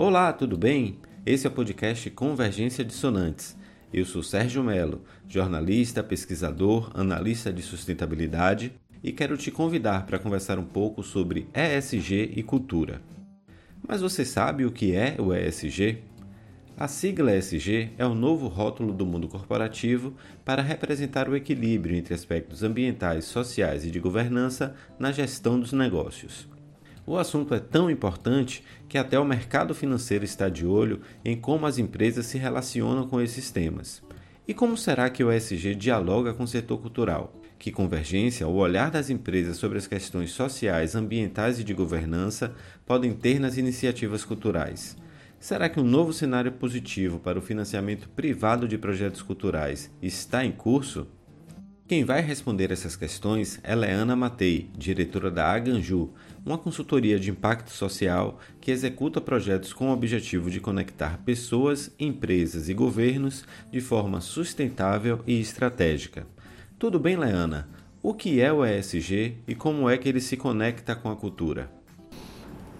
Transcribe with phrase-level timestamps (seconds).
[0.00, 0.96] Olá, tudo bem?
[1.26, 3.56] Esse é o podcast Convergência Dissonantes.
[3.92, 8.72] Eu sou Sérgio Melo, jornalista, pesquisador, analista de sustentabilidade
[9.02, 13.02] e quero te convidar para conversar um pouco sobre ESG e cultura.
[13.88, 15.98] Mas você sabe o que é o ESG?
[16.76, 22.14] A sigla ESG é o novo rótulo do mundo corporativo para representar o equilíbrio entre
[22.14, 26.48] aspectos ambientais, sociais e de governança na gestão dos negócios.
[27.08, 31.64] O assunto é tão importante que até o mercado financeiro está de olho em como
[31.64, 34.02] as empresas se relacionam com esses temas.
[34.46, 37.32] E como será que o ESG dialoga com o setor cultural?
[37.58, 43.14] Que convergência o olhar das empresas sobre as questões sociais, ambientais e de governança podem
[43.14, 44.94] ter nas iniciativas culturais?
[45.40, 50.52] Será que um novo cenário positivo para o financiamento privado de projetos culturais está em
[50.52, 51.06] curso?
[51.88, 56.12] Quem vai responder essas questões é Leana Matei, diretora da Aganju,
[56.48, 62.70] uma consultoria de impacto social que executa projetos com o objetivo de conectar pessoas, empresas
[62.70, 66.26] e governos de forma sustentável e estratégica.
[66.78, 67.68] Tudo bem, Leana?
[68.02, 71.70] O que é o ESG e como é que ele se conecta com a cultura?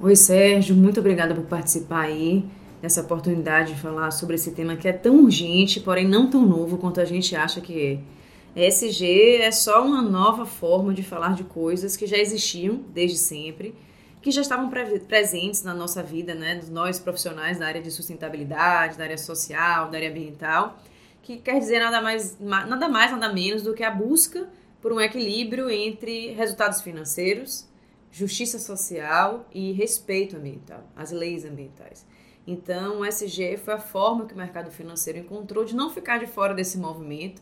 [0.01, 2.47] Oi, Sérgio, muito obrigada por participar aí
[2.81, 6.79] dessa oportunidade de falar sobre esse tema que é tão urgente, porém não tão novo
[6.79, 8.18] quanto a gente acha que é.
[8.59, 13.73] ESG é só uma nova forma de falar de coisas que já existiam desde sempre,
[14.21, 18.99] que já estavam pre presentes na nossa vida, né, nós profissionais da área de sustentabilidade,
[18.99, 20.77] da área social, da área ambiental,
[21.23, 24.49] que quer dizer nada mais, nada mais, nada menos do que a busca
[24.83, 27.69] por um equilíbrio entre resultados financeiros,
[28.11, 32.05] justiça social e respeito ambiental, as leis ambientais.
[32.45, 36.27] Então, o SG foi a forma que o mercado financeiro encontrou de não ficar de
[36.27, 37.41] fora desse movimento,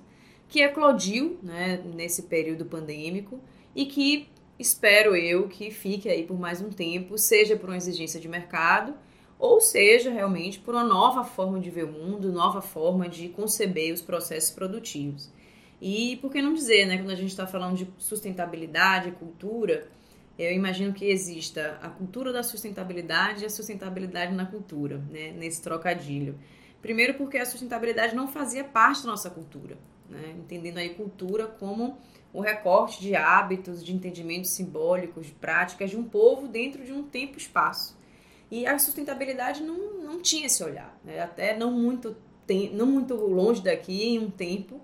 [0.48, 3.40] que eclodiu né, nesse período pandêmico
[3.74, 8.20] e que espero eu que fique aí por mais um tempo, seja por uma exigência
[8.20, 8.94] de mercado
[9.38, 13.92] ou seja realmente por uma nova forma de ver o mundo, nova forma de conceber
[13.92, 15.30] os processos produtivos.
[15.80, 19.88] E por que não dizer, né, quando a gente está falando de sustentabilidade, cultura,
[20.38, 25.60] eu imagino que exista a cultura da sustentabilidade e a sustentabilidade na cultura, né, nesse
[25.60, 26.38] trocadilho.
[26.80, 29.76] Primeiro porque a sustentabilidade não fazia parte da nossa cultura,
[30.08, 31.98] né, entendendo aí cultura como
[32.32, 37.02] o recorte de hábitos, de entendimentos simbólicos, de práticas de um povo dentro de um
[37.02, 37.96] tempo e espaço.
[38.50, 43.14] E a sustentabilidade não, não tinha esse olhar, né, até não muito, tem, não muito
[43.14, 44.80] longe daqui, em um tempo,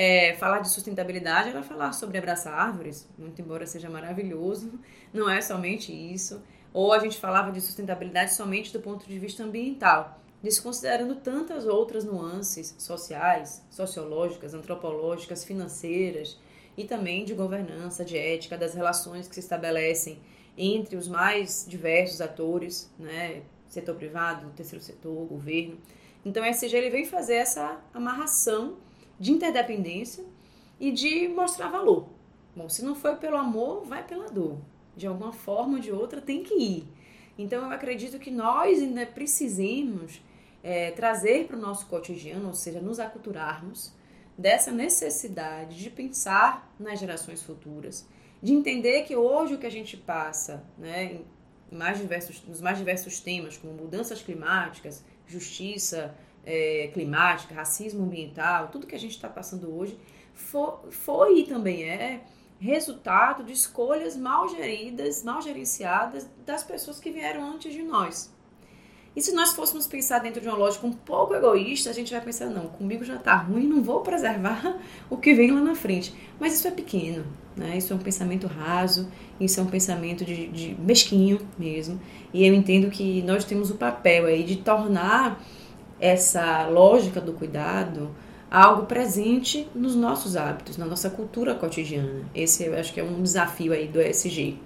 [0.00, 4.78] é, falar de sustentabilidade era falar sobre abraçar árvores, muito embora seja maravilhoso,
[5.12, 6.40] não é somente isso.
[6.72, 12.04] Ou a gente falava de sustentabilidade somente do ponto de vista ambiental, desconsiderando tantas outras
[12.04, 16.38] nuances sociais, sociológicas, antropológicas, financeiras
[16.76, 20.18] e também de governança, de ética, das relações que se estabelecem
[20.56, 25.78] entre os mais diversos atores, né, setor privado, terceiro setor, governo.
[26.24, 28.76] Então, o SG ele vem fazer essa amarração
[29.18, 30.24] de interdependência
[30.80, 32.08] e de mostrar valor.
[32.54, 34.58] Bom, se não foi pelo amor, vai pela dor.
[34.96, 36.88] De alguma forma ou de outra tem que ir.
[37.38, 40.20] Então eu acredito que nós ainda precisemos
[40.62, 43.92] é, trazer para o nosso cotidiano, ou seja, nos aculturarmos
[44.36, 48.06] dessa necessidade de pensar nas gerações futuras,
[48.42, 51.20] de entender que hoje o que a gente passa, né,
[51.70, 56.14] mais diversos, nos mais diversos temas, como mudanças climáticas, justiça,
[56.44, 59.98] é, climática, racismo ambiental, tudo que a gente está passando hoje,
[60.32, 62.22] foi, foi e também é
[62.60, 68.32] resultado de escolhas mal geridas, mal gerenciadas das pessoas que vieram antes de nós.
[69.16, 72.20] E se nós fôssemos pensar dentro de uma lógica um pouco egoísta, a gente vai
[72.20, 74.78] pensar, não, comigo já está ruim, não vou preservar
[75.10, 76.14] o que vem lá na frente.
[76.38, 77.24] Mas isso é pequeno,
[77.56, 77.76] né?
[77.76, 79.08] Isso é um pensamento raso,
[79.40, 82.00] isso é um pensamento de, de mesquinho mesmo.
[82.32, 85.42] E eu entendo que nós temos o papel aí de tornar
[86.00, 88.14] essa lógica do cuidado
[88.50, 92.22] algo presente nos nossos hábitos, na nossa cultura cotidiana.
[92.34, 94.58] Esse eu acho que é um desafio aí do ESG.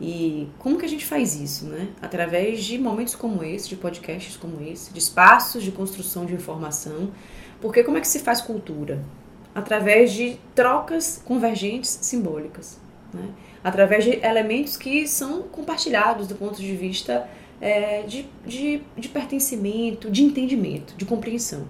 [0.00, 1.88] E como que a gente faz isso, né?
[2.02, 7.10] Através de momentos como esse, de podcasts como esse, de espaços de construção de informação.
[7.60, 9.02] Porque como é que se faz cultura?
[9.54, 12.80] Através de trocas convergentes simbólicas,
[13.12, 13.28] né?
[13.62, 17.26] Através de elementos que são compartilhados do ponto de vista
[17.60, 21.66] é, de, de, de pertencimento, de entendimento, de compreensão.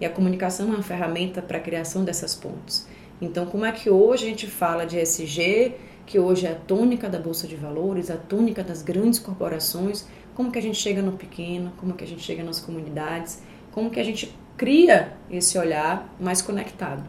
[0.00, 2.86] E a comunicação é uma ferramenta para a criação dessas pontes.
[3.20, 5.74] Então, como é que hoje a gente fala de SG,
[6.08, 10.50] que hoje é a tônica da Bolsa de Valores, a tônica das grandes corporações, como
[10.50, 14.00] que a gente chega no pequeno, como que a gente chega nas comunidades, como que
[14.00, 17.04] a gente cria esse olhar mais conectado.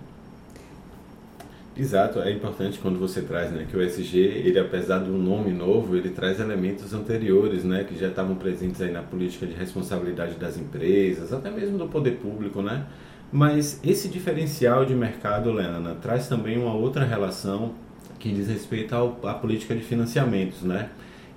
[1.77, 5.95] Exato, é importante quando você traz, né, que o ESG, ele apesar um nome novo,
[5.95, 10.57] ele traz elementos anteriores, né, que já estavam presentes aí na política de responsabilidade das
[10.57, 12.85] empresas, até mesmo do poder público, né?
[13.31, 17.75] Mas esse diferencial de mercado, Lena, traz também uma outra relação
[18.19, 18.93] que diz respeito
[19.23, 20.89] à política de financiamentos, né?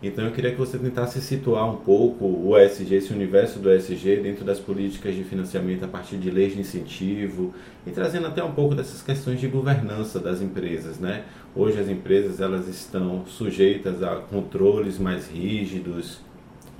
[0.02, 4.16] Então eu queria que você tentasse situar um pouco o ESG, esse universo do ESG
[4.16, 7.54] dentro das políticas de financiamento a partir de leis de incentivo
[7.86, 11.22] e trazendo até um pouco dessas questões de governança das empresas, né?
[11.54, 16.20] Hoje as empresas elas estão sujeitas a controles mais rígidos,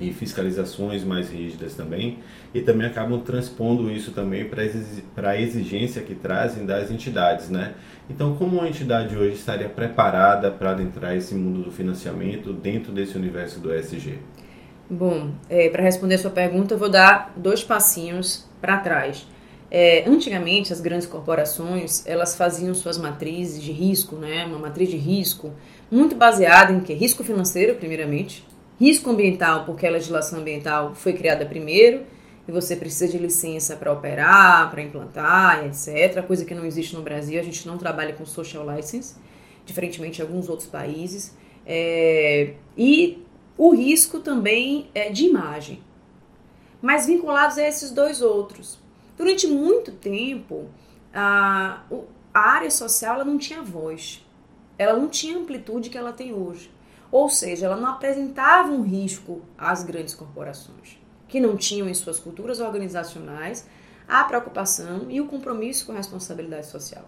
[0.03, 2.19] e fiscalizações mais rígidas também,
[2.53, 7.75] e também acabam transpondo isso também para a exigência que trazem das entidades, né?
[8.11, 13.17] Então, como uma entidade hoje estaria preparada para adentrar esse mundo do financiamento dentro desse
[13.17, 14.19] universo do ESG?
[14.91, 19.27] Bom, é, para responder a sua pergunta, eu vou dar dois passinhos para trás.
[19.71, 24.45] É, antigamente, as grandes corporações elas faziam suas matrizes de risco, né?
[24.45, 25.51] Uma matriz de risco
[25.91, 28.45] muito baseada em que risco financeiro, primeiramente,
[28.83, 32.05] Risco ambiental, porque a legislação ambiental foi criada primeiro
[32.49, 36.21] e você precisa de licença para operar, para implantar, etc.
[36.27, 39.15] Coisa que não existe no Brasil, a gente não trabalha com social license,
[39.65, 41.33] diferentemente de alguns outros países.
[41.65, 43.25] É, e
[43.57, 45.81] o risco também é de imagem,
[46.83, 48.81] mas vinculados a esses dois outros.
[49.17, 50.67] Durante muito tempo,
[51.15, 51.85] a,
[52.35, 54.27] a área social ela não tinha voz,
[54.77, 56.72] ela não tinha amplitude que ela tem hoje.
[57.13, 60.99] Ou seja, ela não apresentava um risco às grandes corporações,
[61.29, 63.69] que não tinham em suas culturas organizacionais
[64.09, 67.05] a preocupação e o compromisso com a responsabilidade social.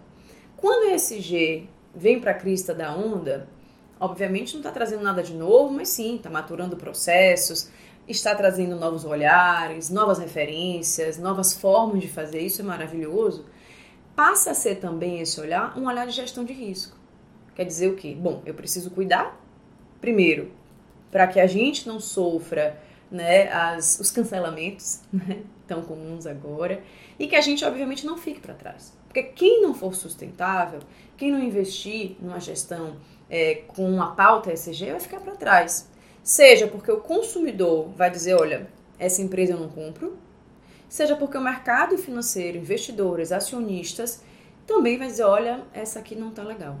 [0.55, 3.49] Quando a ESG vem para a crista da onda,
[3.99, 7.71] obviamente não está trazendo nada de novo, mas sim, está maturando processos,
[8.07, 13.45] está trazendo novos olhares, novas referências, novas formas de fazer isso, é maravilhoso.
[14.15, 16.95] Passa a ser também esse olhar um olhar de gestão de risco.
[17.55, 18.15] Quer dizer o quê?
[18.15, 19.43] Bom, eu preciso cuidar
[19.99, 20.51] primeiro,
[21.11, 26.81] para que a gente não sofra né, as, os cancelamentos né, tão comuns agora
[27.17, 28.93] e que a gente, obviamente, não fique para trás.
[29.07, 30.79] Porque quem não for sustentável,
[31.15, 32.97] quem não investir numa gestão
[33.29, 35.89] é, com uma pauta ESG, vai ficar para trás.
[36.21, 38.67] Seja porque o consumidor vai dizer: olha,
[38.99, 40.17] essa empresa eu não compro,
[40.89, 44.21] seja porque o mercado financeiro, investidores, acionistas,
[44.67, 46.77] também vai dizer: olha, essa aqui não está legal.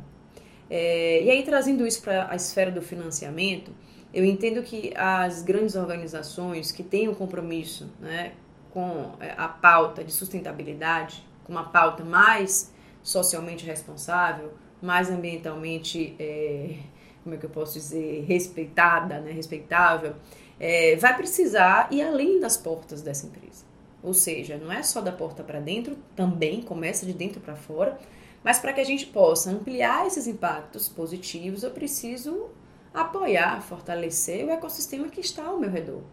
[0.69, 3.71] É, e aí, trazendo isso para a esfera do financiamento,
[4.13, 8.33] eu entendo que as grandes organizações que têm um compromisso né,
[8.71, 12.73] com é, a pauta de sustentabilidade, com uma pauta mais
[13.03, 16.77] socialmente responsável, mais ambientalmente, é,
[17.23, 20.15] como é que eu posso dizer, respeitada, né, respeitável,
[20.59, 23.65] é, vai precisar ir além das portas dessa empresa.
[24.01, 27.99] Ou seja, não é só da porta para dentro, também começa de dentro para fora,
[28.45, 32.49] mas para que a gente possa ampliar esses impactos positivos, eu preciso
[32.93, 36.03] apoiar, fortalecer o ecossistema que está ao meu redor.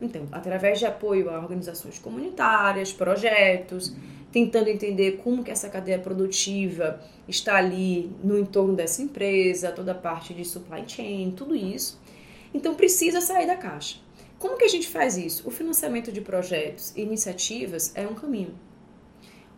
[0.00, 3.94] Então, através de apoio a organizações comunitárias, projetos,
[4.32, 6.98] tentando entender como que essa cadeia produtiva
[7.28, 12.00] está ali no entorno dessa empresa, toda a parte de supply chain, tudo isso.
[12.54, 13.98] Então, precisa sair da caixa.
[14.38, 15.46] Como que a gente faz isso?
[15.46, 18.54] O financiamento de projetos e iniciativas é um caminho.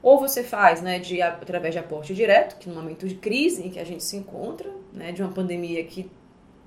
[0.05, 3.71] Ou você faz né, de, através de aporte direto, que no momento de crise em
[3.71, 6.11] que a gente se encontra, né, de uma pandemia que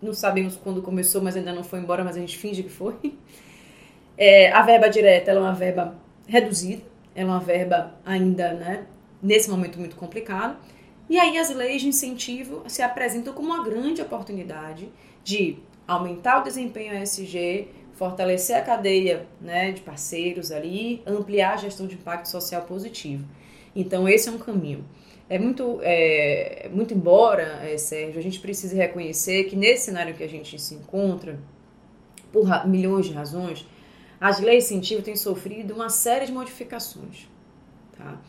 [0.01, 2.95] não sabemos quando começou, mas ainda não foi embora, mas a gente finge que foi.
[4.19, 6.81] É, a verba direta é uma verba reduzida,
[7.13, 8.87] é uma verba ainda, né,
[9.21, 10.57] nesse momento muito complicado.
[11.07, 14.89] E aí as leis de incentivo se apresentam como uma grande oportunidade
[15.23, 17.67] de aumentar o desempenho ESG,
[17.97, 23.25] fortalecer a cadeia né, de parceiros ali, ampliar a gestão de impacto social positivo.
[23.75, 24.85] Então, esse é um caminho.
[25.27, 30.23] É muito, é, muito embora, é, Sérgio, a gente precise reconhecer que nesse cenário que
[30.23, 31.39] a gente se encontra,
[32.31, 33.65] por milhões de razões,
[34.21, 37.27] as leis de incentivo têm sofrido uma série de modificações.
[37.97, 38.21] Tá?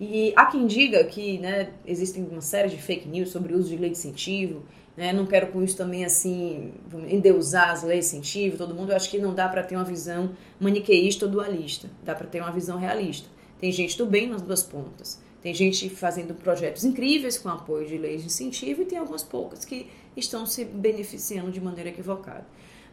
[0.00, 3.70] E há quem diga que né, existem uma série de fake news sobre o uso
[3.70, 4.62] de lei de incentivo,
[4.96, 5.12] né?
[5.12, 6.72] Não quero com isso também assim
[7.08, 8.92] endeusar as leis incentivo, todo mundo.
[8.92, 11.90] Eu acho que não dá para ter uma visão maniqueísta ou dualista.
[12.02, 13.28] Dá para ter uma visão realista.
[13.58, 15.20] Tem gente do bem nas duas pontas.
[15.42, 19.64] Tem gente fazendo projetos incríveis com apoio de leis de incentivo e tem algumas poucas
[19.64, 22.46] que estão se beneficiando de maneira equivocada.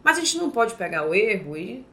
[0.04, 1.86] Mas a gente não pode pegar o erro e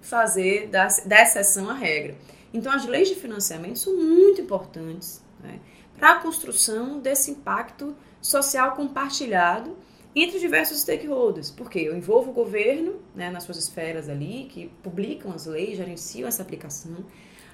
[0.00, 2.16] fazer da, da exceção a regra.
[2.54, 5.60] Então, as leis de financiamento são muito importantes né,
[5.98, 7.94] para a construção desse impacto
[8.26, 9.76] social compartilhado
[10.14, 15.30] entre diversos stakeholders, porque eu envolvo o governo né, nas suas esferas ali, que publicam
[15.32, 17.04] as leis, gerenciam essa aplicação,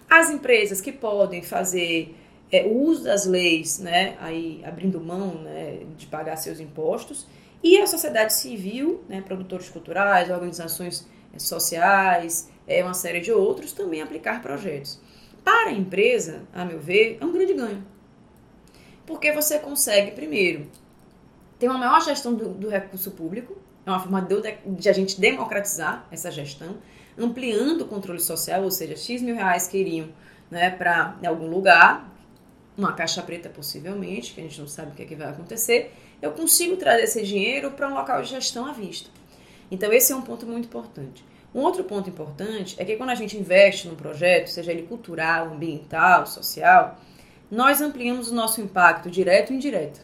[0.09, 2.17] as empresas que podem fazer
[2.51, 7.27] é, o uso das leis, né, aí abrindo mão né, de pagar seus impostos,
[7.63, 13.73] e a sociedade civil, né, produtores culturais, organizações é, sociais, é, uma série de outros,
[13.73, 15.01] também aplicar projetos.
[15.45, 17.92] Para a empresa, a meu ver, é um grande ganho.
[19.13, 20.67] Porque você consegue, primeiro,
[21.59, 25.21] ter uma maior gestão do, do recurso público, é uma forma de, de, a gente
[25.21, 26.79] democratizar essa gestão,
[27.17, 30.09] ampliando o controle social, ou seja, X mil reais que iriam
[30.51, 32.11] né, para algum lugar,
[32.75, 35.93] uma caixa preta possivelmente, que a gente não sabe o que, é que vai acontecer,
[36.23, 39.11] eu consigo trazer esse dinheiro para um local de gestão à vista.
[39.71, 41.23] Então esse é um ponto muito importante.
[41.55, 45.53] Um outro ponto importante é que quando a gente investe num projeto, seja ele cultural,
[45.53, 46.99] ambiental, social,
[47.53, 50.01] nós ampliamos o nosso impacto direto e indireto.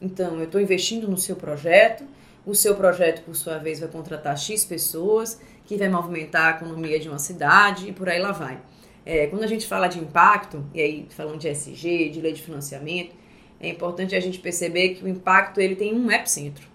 [0.00, 2.02] Então, eu estou investindo no seu projeto,
[2.46, 6.98] o seu projeto, por sua vez, vai contratar X pessoas, que vai movimentar a economia
[6.98, 8.58] de uma cidade e por aí lá vai.
[9.04, 12.40] É, quando a gente fala de impacto, e aí falando de SG, de lei de
[12.40, 13.14] financiamento,
[13.60, 16.66] é importante a gente perceber que o impacto ele tem um epicentro.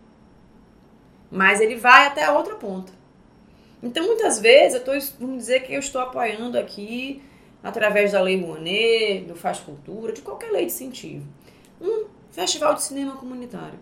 [1.31, 2.93] Mas ele vai até a outra ponta.
[3.81, 7.19] Então, muitas vezes, eu estou, vamos dizer que eu estou apoiando aqui,
[7.63, 11.25] através da Lei Rouanet, do Faz Cultura, de qualquer lei de incentivo,
[11.81, 13.79] um festival de cinema comunitário.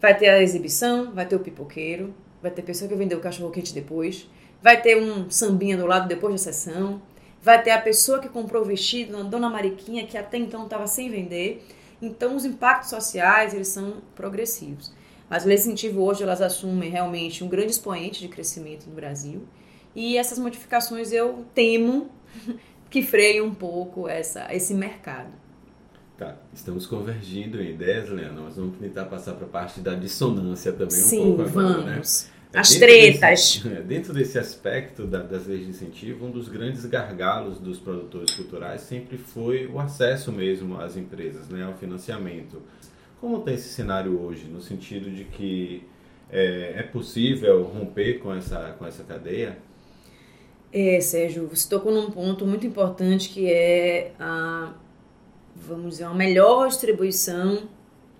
[0.00, 3.20] Vai ter a exibição, vai ter o pipoqueiro, vai ter pessoa que vai vender o
[3.20, 4.28] cachorro quente depois,
[4.60, 7.00] vai ter um sambinha do lado depois da sessão,
[7.40, 10.86] vai ter a pessoa que comprou o vestido, a dona Mariquinha, que até então estava
[10.86, 11.64] sem vender.
[12.02, 14.92] Então, os impactos sociais, eles são progressivos.
[15.30, 19.42] As leis de incentivo hoje, elas assumem realmente um grande expoente de crescimento no Brasil.
[19.94, 22.10] E essas modificações eu temo
[22.90, 25.32] que freiam um pouco essa, esse mercado.
[26.16, 28.42] Tá, estamos convergindo em ideias, Leandro.
[28.42, 31.92] Nós vamos tentar passar para a parte da dissonância também Sim, um pouco agora, né?
[31.92, 32.24] vamos.
[32.24, 32.34] né?
[32.54, 33.60] As dentro tretas.
[33.60, 38.32] Desse, dentro desse aspecto da, das leis de incentivo, um dos grandes gargalos dos produtores
[38.34, 42.62] culturais sempre foi o acesso mesmo às empresas, né, ao financiamento.
[43.20, 45.82] Como está esse cenário hoje, no sentido de que
[46.30, 49.58] é, é possível romper com essa, com essa cadeia?
[50.76, 54.72] É, Sérgio, você tocou num ponto muito importante que é a,
[55.54, 57.68] vamos dizer, uma melhor distribuição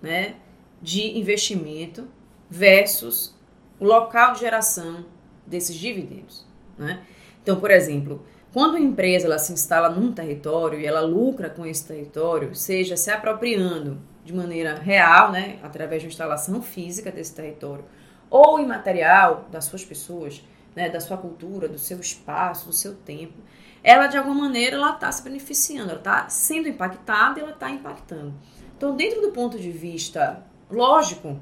[0.01, 0.35] né,
[0.81, 2.07] de investimento
[2.49, 3.35] versus
[3.77, 5.05] o local de geração
[5.45, 6.45] desses dividendos.
[6.77, 7.01] Né?
[7.43, 11.65] Então, por exemplo, quando a empresa ela se instala num território e ela lucra com
[11.65, 17.83] esse território, seja se apropriando de maneira real, né, através de instalação física desse território,
[18.29, 20.41] ou imaterial das suas pessoas,
[20.75, 23.41] né, da sua cultura, do seu espaço, do seu tempo,
[23.83, 28.33] ela de alguma maneira ela está se beneficiando, ela está sendo impactada ela está impactando.
[28.75, 31.39] Então, dentro do ponto de vista lógico,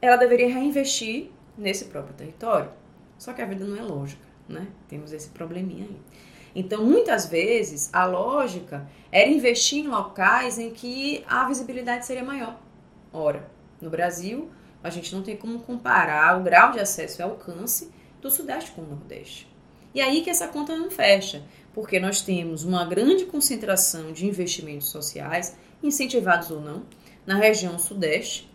[0.00, 2.70] ela deveria reinvestir nesse próprio território.
[3.18, 4.68] Só que a vida não é lógica, né?
[4.86, 5.96] Temos esse probleminha aí.
[6.54, 12.58] Então, muitas vezes, a lógica era investir em locais em que a visibilidade seria maior.
[13.12, 13.50] Ora,
[13.80, 14.50] no Brasil,
[14.82, 18.82] a gente não tem como comparar o grau de acesso e alcance do Sudeste com
[18.82, 19.48] o Nordeste.
[19.94, 21.42] E aí que essa conta não fecha,
[21.74, 26.84] porque nós temos uma grande concentração de investimentos sociais, incentivados ou não,
[27.26, 28.50] na região Sudeste,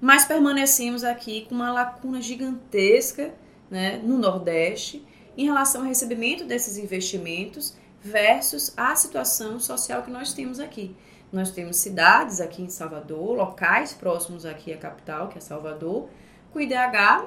[0.00, 3.34] mas permanecemos aqui com uma lacuna gigantesca
[3.70, 5.04] né, no Nordeste
[5.36, 10.94] em relação ao recebimento desses investimentos versus a situação social que nós temos aqui.
[11.32, 16.08] Nós temos cidades aqui em Salvador, locais próximos aqui à capital, que é Salvador,
[16.52, 17.26] com IDH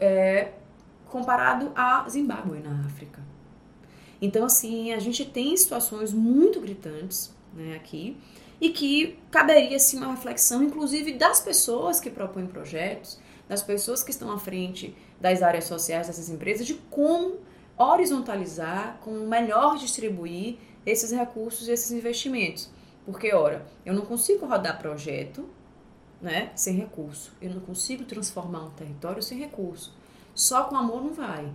[0.00, 0.52] é,
[1.06, 3.20] comparado a Zimbábue na África.
[4.20, 8.16] Então, assim, a gente tem situações muito gritantes né, aqui
[8.60, 13.18] e que caberia sim uma reflexão, inclusive das pessoas que propõem projetos,
[13.48, 17.36] das pessoas que estão à frente das áreas sociais dessas empresas, de como
[17.76, 22.68] horizontalizar, como melhor distribuir esses recursos e esses investimentos.
[23.10, 25.48] Porque, ora, eu não consigo rodar projeto
[26.20, 29.96] né, sem recurso, eu não consigo transformar um território sem recurso.
[30.34, 31.50] Só com amor não vai,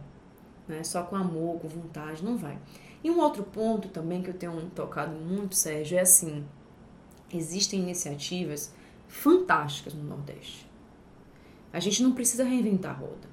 [0.68, 0.84] né?
[0.84, 2.58] só com amor, com vontade não vai.
[3.04, 6.44] E um outro ponto também que eu tenho tocado muito, Sérgio, é assim:
[7.32, 8.74] existem iniciativas
[9.08, 10.68] fantásticas no Nordeste.
[11.72, 13.30] A gente não precisa reinventar a roda.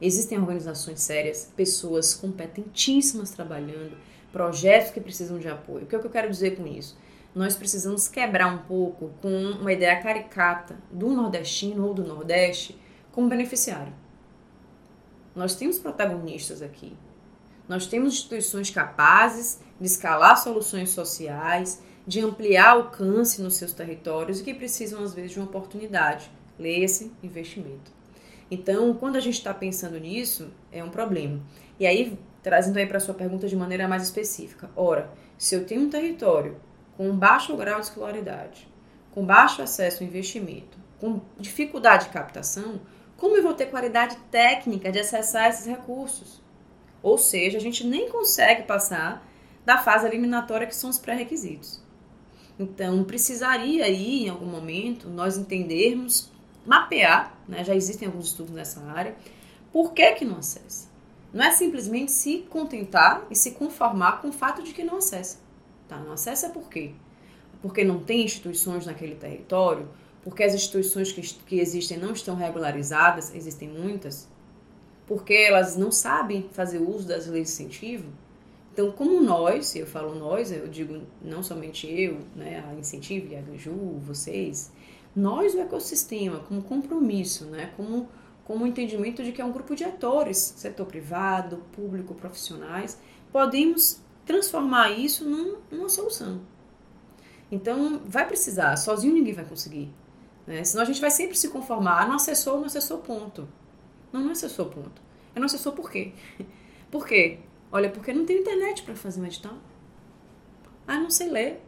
[0.00, 3.98] Existem organizações sérias, pessoas competentíssimas trabalhando,
[4.32, 5.84] projetos que precisam de apoio.
[5.84, 6.96] O que, é que eu quero dizer com isso?
[7.34, 12.78] Nós precisamos quebrar um pouco com uma ideia caricata do nordestino ou do Nordeste
[13.12, 13.92] como beneficiário.
[15.34, 16.96] Nós temos protagonistas aqui.
[17.68, 24.44] Nós temos instituições capazes de escalar soluções sociais, de ampliar alcance nos seus territórios e
[24.44, 26.30] que precisam, às vezes, de uma oportunidade.
[26.58, 27.92] Leia-se investimento.
[28.50, 31.40] Então, quando a gente está pensando nisso, é um problema.
[31.78, 34.70] E aí trazendo aí para sua pergunta de maneira mais específica.
[34.74, 36.56] Ora, se eu tenho um território
[37.00, 38.68] com baixo grau de escolaridade,
[39.14, 42.78] com baixo acesso ao investimento, com dificuldade de captação,
[43.16, 46.42] como eu vou ter qualidade técnica de acessar esses recursos?
[47.02, 49.26] Ou seja, a gente nem consegue passar
[49.64, 51.82] da fase eliminatória que são os pré-requisitos.
[52.58, 56.30] Então, precisaria aí, em algum momento, nós entendermos,
[56.66, 59.16] mapear, né, já existem alguns estudos nessa área,
[59.72, 60.90] por que que não acessa.
[61.32, 65.48] Não é simplesmente se contentar e se conformar com o fato de que não acessa.
[65.90, 65.98] Tá?
[65.98, 66.92] Não acessa por quê?
[67.60, 69.88] Porque não tem instituições naquele território,
[70.22, 74.28] porque as instituições que, que existem não estão regularizadas, existem muitas,
[75.04, 78.08] porque elas não sabem fazer uso das leis de incentivo.
[78.72, 83.40] Então, como nós, eu falo nós, eu digo não somente eu, né, a e a
[83.40, 84.70] Ganju, vocês,
[85.14, 88.08] nós, o ecossistema, como compromisso, né, como,
[88.44, 92.96] como entendimento de que é um grupo de atores, setor privado, público, profissionais,
[93.32, 96.40] podemos transformar isso num, numa solução.
[97.50, 99.92] Então, vai precisar, sozinho ninguém vai conseguir.
[100.46, 100.62] Né?
[100.62, 103.48] Senão a gente vai sempre se conformar, ah, não acessou, não acessou, ponto.
[104.12, 105.02] Não, não acessou, ponto.
[105.34, 106.12] É não acessou por quê?
[106.90, 107.38] Por quê?
[107.70, 109.58] Olha, porque não tem internet para fazer um.
[110.88, 111.62] Ah, não sei ler.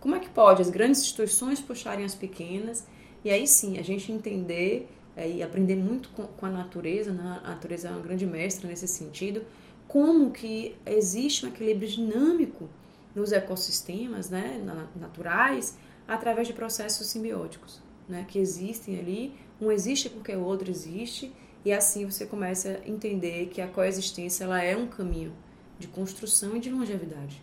[0.00, 2.84] Como é que pode as grandes instituições puxarem as pequenas?
[3.24, 7.40] E aí sim, a gente entender é, e aprender muito com, com a natureza, né?
[7.44, 9.44] a natureza é uma grande mestra nesse sentido,
[9.88, 12.68] como que existe um equilíbrio dinâmico
[13.14, 14.62] nos ecossistemas né,
[14.94, 19.34] naturais através de processos simbióticos, né, que existem ali.
[19.60, 21.32] Um existe porque o outro existe
[21.64, 25.32] e assim você começa a entender que a coexistência ela é um caminho
[25.78, 27.42] de construção e de longevidade.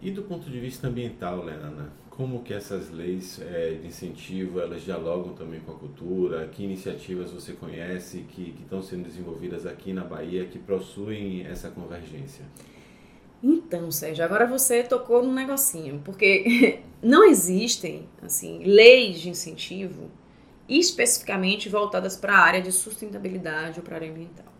[0.00, 4.82] E do ponto de vista ambiental, Lenana, como que essas leis é, de incentivo elas
[4.82, 6.46] dialogam também com a cultura?
[6.46, 11.68] Que iniciativas você conhece que, que estão sendo desenvolvidas aqui na Bahia que possuem essa
[11.68, 12.44] convergência?
[13.42, 20.08] Então, Sérgio, agora você tocou num negocinho, porque não existem assim leis de incentivo
[20.68, 24.52] especificamente voltadas para a área de sustentabilidade ou para a área ambiental.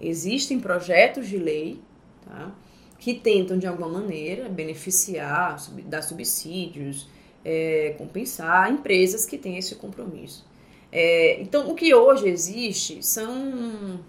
[0.00, 1.80] Existem projetos de lei
[2.24, 2.52] tá,
[2.98, 7.08] que tentam, de alguma maneira, beneficiar, dar subsídios,
[7.44, 10.44] é, compensar empresas que têm esse compromisso.
[10.90, 14.00] É, então, o que hoje existe são.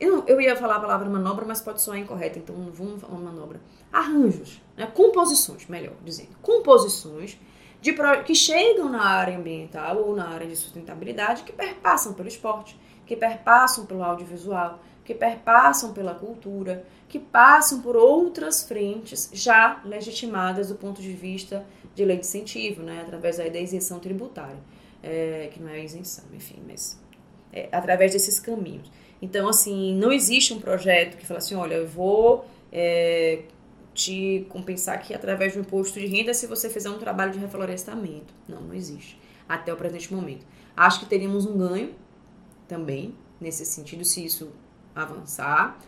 [0.00, 3.18] Eu, eu ia falar a palavra manobra, mas pode soar incorreta, então não vamos falar
[3.18, 3.60] manobra.
[3.92, 6.30] Arranjos, né, composições, melhor dizendo.
[6.42, 7.38] Composições
[7.80, 12.78] de, que chegam na área ambiental ou na área de sustentabilidade que perpassam pelo esporte,
[13.06, 14.80] que perpassam pelo audiovisual,
[15.12, 21.64] que perpassam pela cultura, que passam por outras frentes já legitimadas do ponto de vista
[21.94, 24.58] de lei de incentivo, né, através da isenção tributária,
[25.02, 26.98] é, que não é isenção, enfim, mas
[27.52, 28.90] é, através desses caminhos.
[29.20, 33.42] Então, assim, não existe um projeto que fala assim, olha, eu vou é,
[33.92, 38.32] te compensar aqui através do imposto de renda se você fizer um trabalho de reflorestamento.
[38.48, 39.20] Não, não existe.
[39.48, 40.46] Até o presente momento.
[40.74, 41.94] Acho que teríamos um ganho
[42.66, 44.50] também, nesse sentido, se isso
[44.94, 45.78] avançar.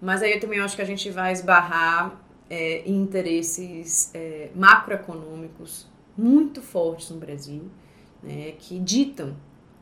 [0.00, 2.20] Mas aí eu também acho que a gente vai esbarrar
[2.50, 7.70] é, em interesses é, macroeconômicos muito fortes no Brasil,
[8.22, 9.36] né, que ditam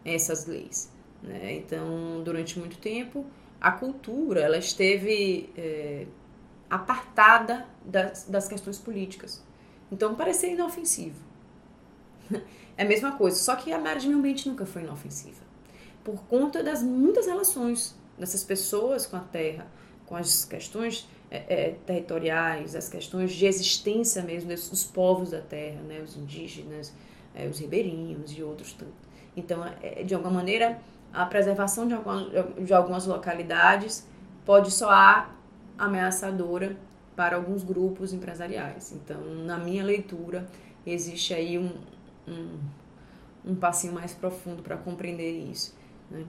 [0.04, 0.92] essas leis.
[1.22, 1.56] Né?
[1.56, 3.26] Então, durante muito tempo,
[3.60, 6.06] a cultura ela esteve é,
[6.68, 9.44] apartada das, das questões políticas.
[9.90, 11.20] Então, parecia inofensivo.
[12.76, 15.42] É a mesma coisa, só que a área ambiente nunca foi inofensiva.
[16.02, 19.66] Por conta das muitas relações dessas pessoas com a terra,
[20.06, 25.80] com as questões é, é, territoriais, as questões de existência mesmo dos povos da terra,
[25.82, 26.92] né, os indígenas,
[27.34, 29.08] é, os ribeirinhos e outros tantos.
[29.36, 30.80] Então, é, de alguma maneira,
[31.12, 32.26] a preservação de algumas,
[32.64, 34.06] de algumas localidades
[34.44, 35.34] pode soar
[35.78, 36.76] ameaçadora
[37.16, 38.92] para alguns grupos empresariais.
[38.92, 40.46] Então, na minha leitura,
[40.86, 41.72] existe aí um,
[42.26, 42.58] um,
[43.44, 45.76] um passinho mais profundo para compreender isso.
[46.10, 46.24] Né?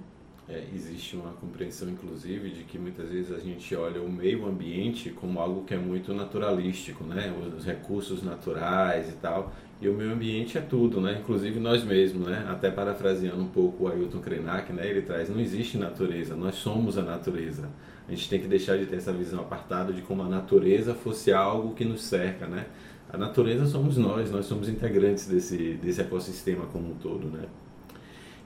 [0.52, 5.10] É, existe uma compreensão, inclusive, de que muitas vezes a gente olha o meio ambiente
[5.10, 7.34] como algo que é muito naturalístico, né?
[7.58, 9.54] Os recursos naturais e tal.
[9.80, 11.20] E o meio ambiente é tudo, né?
[11.22, 12.46] Inclusive nós mesmos, né?
[12.50, 14.90] Até parafraseando um pouco o Ailton Krenak, né?
[14.90, 17.70] Ele traz, não existe natureza, nós somos a natureza.
[18.06, 21.32] A gente tem que deixar de ter essa visão apartada de como a natureza fosse
[21.32, 22.66] algo que nos cerca, né?
[23.10, 27.48] A natureza somos nós, nós somos integrantes desse, desse ecossistema como um todo, né?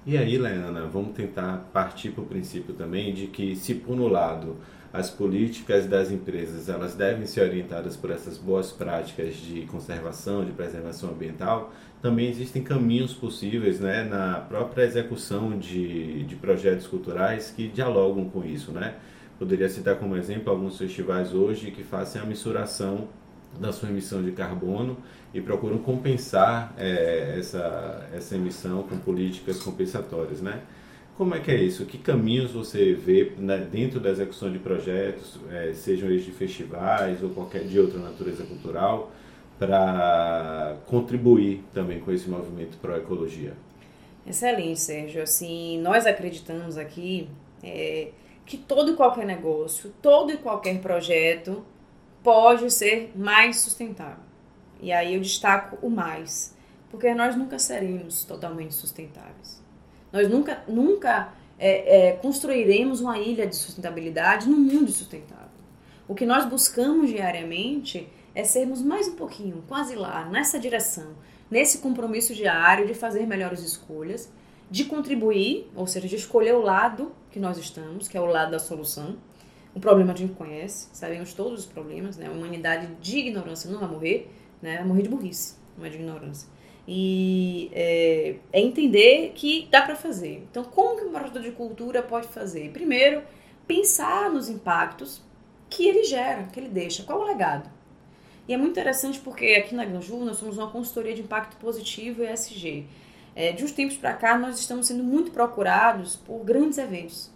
[0.07, 4.07] E aí, Leana, vamos tentar partir para o princípio também de que, se por um
[4.07, 4.55] lado
[4.93, 10.51] as políticas das empresas elas devem ser orientadas por essas boas práticas de conservação, de
[10.51, 17.67] preservação ambiental, também existem caminhos possíveis né, na própria execução de, de projetos culturais que
[17.67, 18.71] dialogam com isso.
[18.71, 18.93] Né?
[19.39, 23.07] Poderia citar como exemplo alguns festivais hoje que fazem a mensuração
[23.59, 24.97] da sua emissão de carbono
[25.35, 30.61] e procuram compensar é, essa, essa emissão com políticas compensatórias, né?
[31.17, 31.85] Como é que é isso?
[31.85, 37.21] Que caminhos você vê né, dentro da execução de projetos, é, sejam eles de festivais
[37.21, 39.11] ou qualquer de outra natureza cultural,
[39.59, 43.53] para contribuir também com esse movimento pró-ecologia?
[44.25, 45.21] Excelente, Sérgio.
[45.21, 47.27] Assim, nós acreditamos aqui
[47.61, 48.07] é,
[48.45, 51.61] que todo e qualquer negócio, todo e qualquer projeto
[52.23, 54.24] pode ser mais sustentável.
[54.81, 56.55] E aí eu destaco o mais,
[56.89, 59.63] porque nós nunca seremos totalmente sustentáveis.
[60.11, 65.45] Nós nunca, nunca é, é, construiremos uma ilha de sustentabilidade no mundo sustentável.
[66.07, 71.13] O que nós buscamos diariamente é sermos mais um pouquinho, quase lá, nessa direção,
[71.49, 74.31] nesse compromisso diário de fazer melhores escolhas,
[74.69, 78.51] de contribuir, ou seja, de escolher o lado que nós estamos, que é o lado
[78.51, 79.17] da solução,
[79.73, 82.27] o problema a gente conhece, sabemos todos os problemas, né?
[82.27, 84.83] A humanidade de ignorância não vai morrer, né?
[84.83, 86.49] Morrer de burrice, não é de ignorância.
[86.87, 90.47] E é, é entender que dá para fazer.
[90.49, 92.71] Então, como que um projeto de cultura pode fazer?
[92.71, 93.23] Primeiro,
[93.65, 95.21] pensar nos impactos
[95.69, 97.03] que ele gera, que ele deixa.
[97.03, 97.69] Qual o legado?
[98.47, 102.23] E é muito interessante porque aqui na Ganju nós somos uma consultoria de impacto positivo
[102.23, 102.85] e ESG.
[103.35, 107.33] É, de uns tempos para cá, nós estamos sendo muito procurados por grandes eventos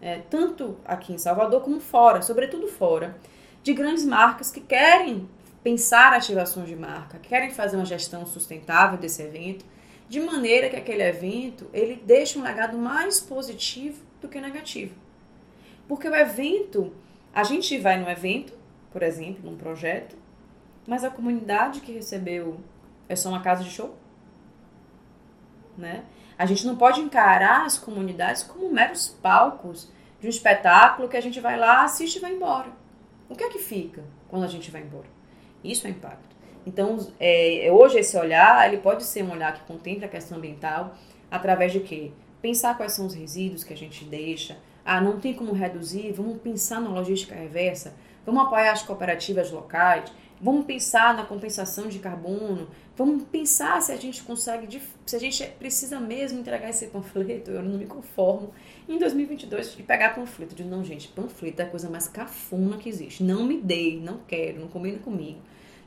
[0.00, 3.16] é, tanto aqui em Salvador como fora, sobretudo fora,
[3.62, 5.28] de grandes marcas que querem
[5.68, 9.66] pensar ativações de marca, querem fazer uma gestão sustentável desse evento,
[10.08, 14.94] de maneira que aquele evento ele deixe um legado mais positivo do que negativo.
[15.86, 16.94] Porque o evento,
[17.34, 18.54] a gente vai no evento,
[18.90, 20.16] por exemplo, num projeto,
[20.86, 22.58] mas a comunidade que recebeu
[23.06, 23.94] é só uma casa de show,
[25.76, 26.04] né?
[26.38, 31.20] A gente não pode encarar as comunidades como meros palcos de um espetáculo que a
[31.20, 32.70] gente vai lá, assiste e vai embora.
[33.28, 35.17] O que é que fica quando a gente vai embora?
[35.62, 36.36] Isso é impacto.
[36.66, 40.94] Então, é, hoje esse olhar, ele pode ser um olhar que contempla a questão ambiental
[41.30, 42.12] através de quê?
[42.42, 44.58] Pensar quais são os resíduos que a gente deixa.
[44.84, 47.94] Ah, não tem como reduzir, vamos pensar na logística reversa,
[48.24, 53.96] vamos apoiar as cooperativas locais, vamos pensar na compensação de carbono, Vamos pensar se a
[53.96, 57.52] gente consegue, se a gente precisa mesmo entregar esse panfleto.
[57.52, 58.52] Eu não me conformo
[58.88, 60.52] em 2022 de pegar panfleto.
[60.52, 63.22] De não, gente, panfleto é a coisa mais cafuna que existe.
[63.22, 65.38] Não me dei, não quero, não combina comigo,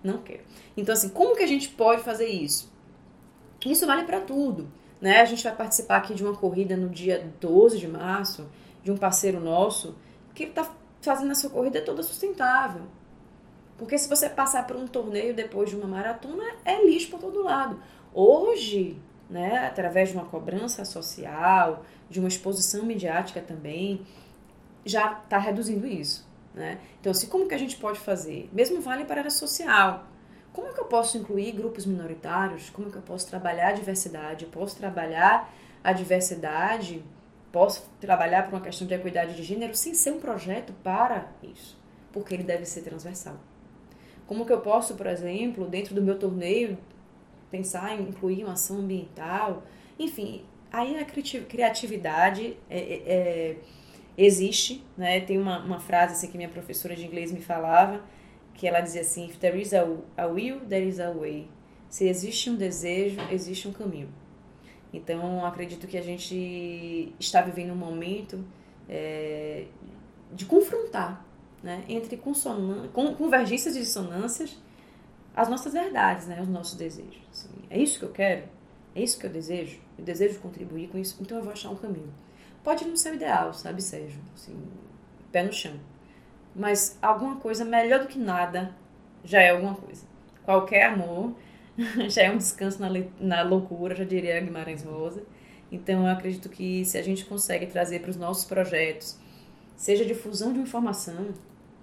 [0.01, 0.43] não quero.
[0.77, 2.71] Então, assim, como que a gente pode fazer isso?
[3.65, 4.71] Isso vale para tudo.
[5.01, 5.19] Né?
[5.19, 8.49] A gente vai participar aqui de uma corrida no dia 12 de março,
[8.81, 9.97] de um parceiro nosso,
[10.33, 12.83] que está fazendo essa corrida toda sustentável.
[13.81, 17.41] Porque se você passar por um torneio depois de uma maratona, é lixo para todo
[17.41, 17.81] lado.
[18.13, 24.05] Hoje, né, através de uma cobrança social, de uma exposição midiática também,
[24.85, 26.29] já está reduzindo isso.
[26.53, 26.77] Né?
[26.99, 28.47] Então, assim, como que a gente pode fazer?
[28.53, 30.05] Mesmo vale para a área social.
[30.53, 32.69] Como é que eu posso incluir grupos minoritários?
[32.69, 34.45] Como é que eu posso trabalhar a diversidade?
[34.45, 35.51] Posso trabalhar
[35.83, 37.03] a diversidade,
[37.51, 41.75] posso trabalhar por uma questão de equidade de gênero sem ser um projeto para isso,
[42.13, 43.37] porque ele deve ser transversal.
[44.31, 46.77] Como que eu posso, por exemplo, dentro do meu torneio,
[47.51, 49.61] pensar em incluir uma ação ambiental?
[49.99, 53.57] Enfim, aí a criatividade é, é, é,
[54.17, 55.19] existe, né?
[55.19, 58.01] Tem uma, uma frase assim, que minha professora de inglês me falava,
[58.53, 61.49] que ela dizia assim, if there is a, a will, there is a way.
[61.89, 64.07] Se existe um desejo, existe um caminho.
[64.93, 68.41] Então, acredito que a gente está vivendo um momento
[68.87, 69.65] é,
[70.31, 71.21] de confrontar
[71.63, 74.57] né, entre convergências e dissonâncias,
[75.35, 77.21] as nossas verdades, né, os nossos desejos.
[77.31, 78.43] Assim, é isso que eu quero?
[78.95, 79.79] É isso que eu desejo?
[79.97, 82.13] Eu desejo contribuir com isso, então eu vou achar um caminho.
[82.63, 84.19] Pode não ser o ideal, sabe, Sérgio?
[84.35, 84.55] Assim,
[85.31, 85.73] pé no chão.
[86.55, 88.75] Mas alguma coisa melhor do que nada
[89.23, 90.05] já é alguma coisa.
[90.43, 91.33] Qualquer amor
[92.09, 95.23] já é um descanso na, na loucura, já diria Guimarães Rosa.
[95.71, 99.17] Então eu acredito que se a gente consegue trazer para os nossos projetos,
[99.77, 101.29] seja difusão de informação,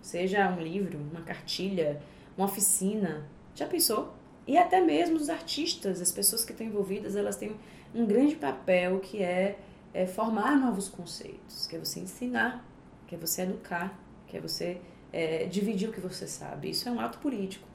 [0.03, 2.01] seja um livro, uma cartilha,
[2.37, 3.27] uma oficina.
[3.55, 4.15] Já pensou?
[4.47, 7.55] E até mesmo os artistas, as pessoas que estão envolvidas, elas têm
[7.95, 9.59] um grande papel que é,
[9.93, 12.65] é formar novos conceitos, que é você ensinar,
[13.07, 14.81] que é você educar, que é você
[15.13, 16.71] é, dividir o que você sabe.
[16.71, 17.68] Isso é um ato político.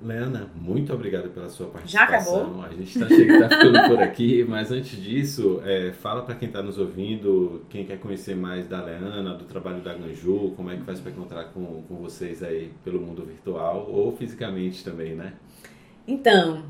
[0.00, 2.08] Leana, muito obrigado pela sua participação.
[2.08, 2.62] Já acabou?
[2.62, 3.06] A gente está
[3.48, 7.84] tá ficando por aqui, mas antes disso, é, fala para quem está nos ouvindo, quem
[7.84, 11.44] quer conhecer mais da Leana, do trabalho da Ganju, como é que faz para encontrar
[11.46, 15.32] com, com vocês aí pelo mundo virtual ou fisicamente também, né?
[16.06, 16.62] Então,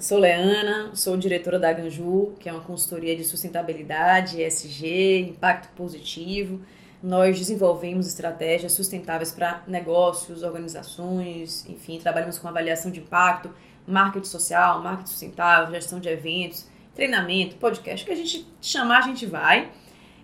[0.00, 6.60] sou Leana, sou diretora da Ganju, que é uma consultoria de sustentabilidade, ESG, impacto positivo
[7.02, 13.50] nós desenvolvemos estratégias sustentáveis para negócios, organizações, enfim, trabalhamos com avaliação de impacto,
[13.86, 19.26] marketing social, marketing sustentável, gestão de eventos, treinamento, podcast, que a gente chamar, a gente
[19.26, 19.70] vai.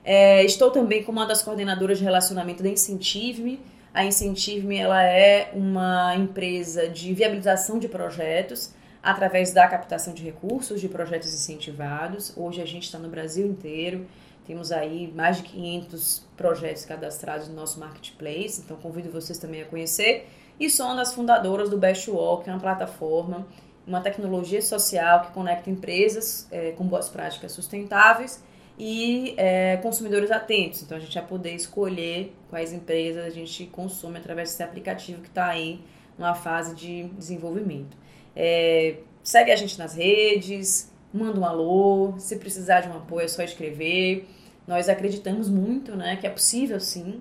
[0.04, 3.60] É, estou também como uma das coordenadoras de relacionamento da Incentive-me.
[3.92, 10.80] A Incentive-me ela é uma empresa de viabilização de projetos através da captação de recursos
[10.80, 12.32] de projetos incentivados.
[12.36, 14.06] Hoje a gente está no Brasil inteiro.
[14.48, 19.66] Temos aí mais de 500 projetos cadastrados no nosso marketplace, então convido vocês também a
[19.66, 20.26] conhecer.
[20.58, 23.46] E sou uma das fundadoras do Best Walk, que é uma plataforma,
[23.86, 28.42] uma tecnologia social que conecta empresas é, com boas práticas sustentáveis
[28.78, 30.82] e é, consumidores atentos.
[30.82, 35.28] Então a gente vai poder escolher quais empresas a gente consome através desse aplicativo que
[35.28, 35.78] está aí
[36.16, 37.94] numa fase de desenvolvimento.
[38.34, 43.28] É, segue a gente nas redes, manda um alô, se precisar de um apoio é
[43.28, 44.26] só escrever.
[44.68, 47.18] Nós acreditamos muito né, que é possível sim,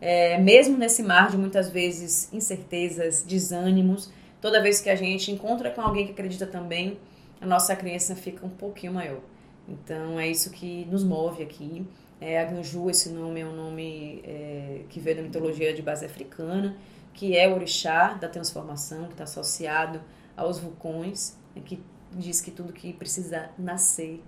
[0.00, 5.70] é, mesmo nesse mar de muitas vezes incertezas, desânimos, toda vez que a gente encontra
[5.70, 6.98] com alguém que acredita também,
[7.40, 9.20] a nossa crença fica um pouquinho maior.
[9.68, 11.86] Então é isso que nos move aqui.
[12.20, 12.50] É, a
[12.90, 16.76] esse nome é um nome é, que veio da mitologia de base africana,
[17.14, 20.00] que é o orixá da transformação, que está associado
[20.36, 21.80] aos vulcões, né, que
[22.12, 24.20] diz que tudo que precisa nascer,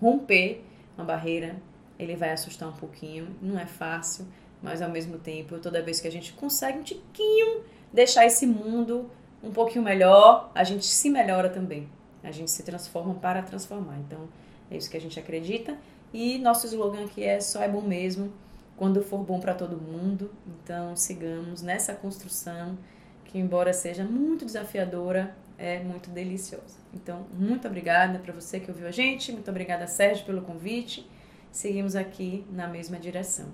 [0.00, 0.64] romper
[0.96, 1.54] uma barreira,
[1.98, 3.28] ele vai assustar um pouquinho.
[3.40, 4.26] Não é fácil,
[4.62, 9.10] mas ao mesmo tempo, toda vez que a gente consegue um tiquinho deixar esse mundo
[9.42, 11.88] um pouquinho melhor, a gente se melhora também.
[12.22, 13.98] A gente se transforma para transformar.
[13.98, 14.28] Então,
[14.70, 15.78] é isso que a gente acredita.
[16.12, 18.32] E nosso slogan aqui é só é bom mesmo
[18.76, 20.30] quando for bom para todo mundo.
[20.46, 22.76] Então, sigamos nessa construção
[23.24, 26.76] que, embora seja muito desafiadora, é muito deliciosa.
[26.92, 29.32] Então, muito obrigada para você que ouviu a gente.
[29.32, 31.08] Muito obrigada, Sérgio, pelo convite
[31.56, 33.46] seguimos aqui na mesma direção.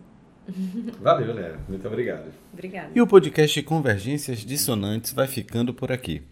[1.01, 1.59] Valeu, Léa.
[1.69, 2.33] Muito obrigado.
[2.53, 2.91] Obrigada.
[2.93, 6.23] E o podcast Convergências Dissonantes vai ficando por aqui.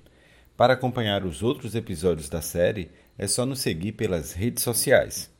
[0.57, 5.31] Para acompanhar os outros episódios da série, é só nos seguir pelas redes sociais.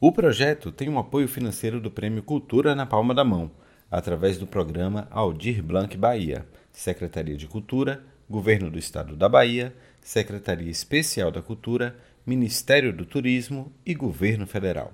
[0.00, 3.48] O projeto tem um apoio financeiro do Prêmio Cultura na Palma da Mão,
[3.88, 10.70] através do programa Aldir Blanc Bahia, Secretaria de Cultura, Governo do Estado da Bahia, Secretaria
[10.70, 11.96] Especial da Cultura,
[12.26, 14.92] Ministério do Turismo e Governo Federal.